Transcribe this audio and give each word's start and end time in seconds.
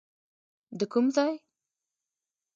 د 0.79 0.81
کوم 0.91 1.05
ځای؟ 1.15 1.33